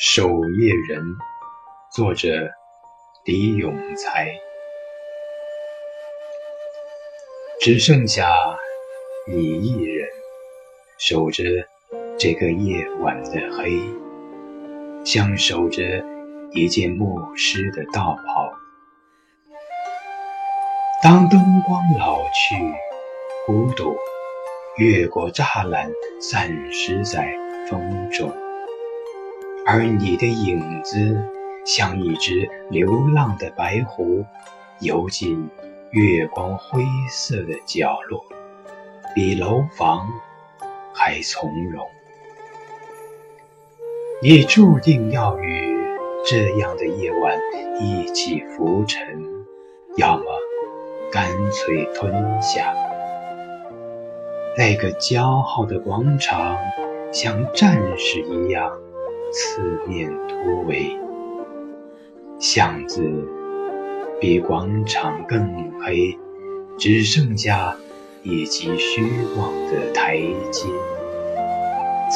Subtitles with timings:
[0.00, 1.16] 守夜人，
[1.90, 2.28] 作者
[3.24, 4.32] 李永才。
[7.60, 8.32] 只剩下
[9.26, 10.08] 你一人，
[10.98, 11.42] 守着
[12.16, 13.72] 这个夜晚的黑，
[15.04, 15.82] 像守着
[16.52, 18.52] 一件牧师的道袍。
[21.02, 22.54] 当灯光老去，
[23.46, 23.96] 孤独
[24.76, 25.90] 越过栅栏，
[26.20, 27.36] 散失在
[27.68, 28.32] 风中。
[29.70, 31.22] 而你的影子，
[31.66, 34.24] 像一只流浪的白狐，
[34.80, 35.50] 游进
[35.90, 38.24] 月光灰色的角落，
[39.14, 40.08] 比楼房
[40.94, 41.86] 还从容。
[44.22, 45.76] 你注定要与
[46.24, 47.38] 这样的夜晚
[47.78, 49.22] 一起浮沉，
[49.98, 50.24] 要么
[51.12, 52.74] 干脆吞下。
[54.56, 56.56] 那个骄傲的广场，
[57.12, 58.72] 像战士一样。
[59.30, 60.98] 四面突围，
[62.38, 63.02] 巷子
[64.18, 66.18] 比广场更黑，
[66.78, 67.76] 只剩下
[68.22, 69.02] 一级虚
[69.36, 70.16] 妄的台
[70.50, 70.66] 阶。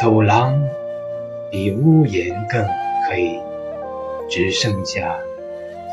[0.00, 0.58] 走廊
[1.50, 2.66] 比屋檐更
[3.06, 3.38] 黑，
[4.30, 5.14] 只剩下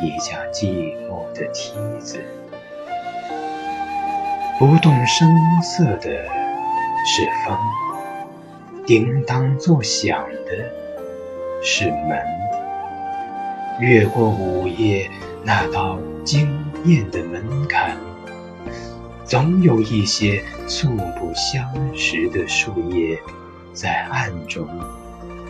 [0.02, 2.18] 一架寂寞的梯子。
[4.58, 5.28] 不动声
[5.62, 6.26] 色的
[7.06, 7.58] 是风，
[8.86, 10.79] 叮当作响的。
[11.62, 12.20] 是门，
[13.80, 15.10] 越过午夜
[15.44, 16.48] 那道惊
[16.86, 17.98] 艳的门槛，
[19.26, 20.88] 总有一些素
[21.18, 23.20] 不相识的树叶，
[23.74, 24.68] 在暗中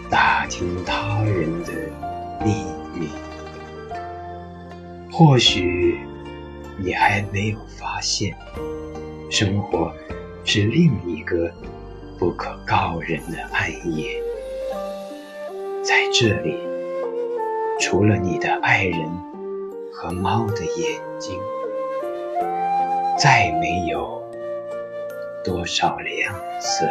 [0.09, 1.73] 打听他人的
[2.43, 3.09] 秘密。
[5.11, 5.99] 或许
[6.77, 8.35] 你还没有发现，
[9.29, 9.93] 生活
[10.43, 11.51] 是另一个
[12.17, 14.09] 不可告人的暗夜。
[15.81, 16.57] 在这里，
[17.79, 18.99] 除了你的爱人
[19.91, 21.39] 和猫的眼睛，
[23.17, 24.21] 再没有
[25.43, 26.85] 多少亮色。